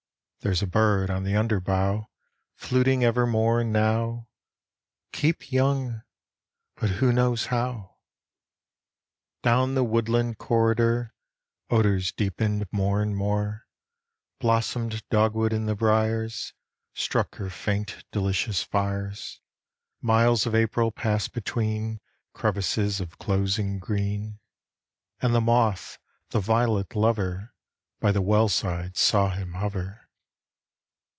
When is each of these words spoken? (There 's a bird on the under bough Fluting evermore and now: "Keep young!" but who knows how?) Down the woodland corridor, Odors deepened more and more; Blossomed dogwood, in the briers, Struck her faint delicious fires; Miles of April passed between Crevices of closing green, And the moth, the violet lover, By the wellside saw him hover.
(There 0.43 0.55
's 0.55 0.63
a 0.63 0.65
bird 0.65 1.11
on 1.11 1.23
the 1.23 1.35
under 1.35 1.59
bough 1.59 2.09
Fluting 2.55 3.03
evermore 3.03 3.61
and 3.61 3.71
now: 3.71 4.27
"Keep 5.11 5.51
young!" 5.51 6.01
but 6.75 6.89
who 6.89 7.13
knows 7.13 7.45
how?) 7.53 7.97
Down 9.43 9.75
the 9.75 9.83
woodland 9.83 10.39
corridor, 10.39 11.13
Odors 11.69 12.11
deepened 12.11 12.67
more 12.71 13.03
and 13.03 13.15
more; 13.15 13.67
Blossomed 14.39 15.07
dogwood, 15.11 15.53
in 15.53 15.67
the 15.67 15.75
briers, 15.75 16.53
Struck 16.95 17.35
her 17.35 17.51
faint 17.51 18.03
delicious 18.11 18.63
fires; 18.63 19.41
Miles 20.01 20.47
of 20.47 20.55
April 20.55 20.91
passed 20.91 21.33
between 21.33 22.01
Crevices 22.33 22.99
of 22.99 23.19
closing 23.19 23.77
green, 23.77 24.39
And 25.19 25.35
the 25.35 25.39
moth, 25.41 25.99
the 26.31 26.39
violet 26.39 26.95
lover, 26.95 27.53
By 27.99 28.11
the 28.11 28.23
wellside 28.23 28.97
saw 28.97 29.29
him 29.29 29.53
hover. 29.53 29.99